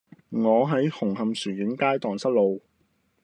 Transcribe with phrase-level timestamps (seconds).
[0.31, 2.63] 我喺紅磡船景街盪失路